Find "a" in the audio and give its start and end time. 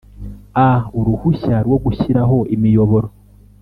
0.65-0.69